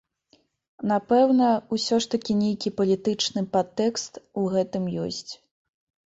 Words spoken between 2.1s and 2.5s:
такі